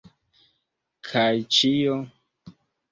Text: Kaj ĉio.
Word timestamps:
Kaj 1.11 1.31
ĉio. 1.59 2.03